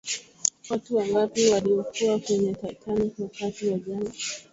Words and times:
watu 0.69 0.95
wangapi 0.97 1.49
waliyokuwa 1.49 2.19
kwenye 2.19 2.53
titanic 2.53 3.13
wakati 3.19 3.67
wa 3.69 3.79
janga 3.79 4.11